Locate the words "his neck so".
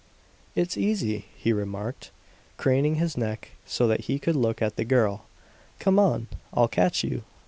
2.95-3.85